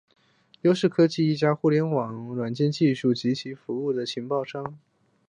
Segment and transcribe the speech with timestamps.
[0.61, 4.79] 优视科技是一家移动互联网软件技术及应用服务提供商。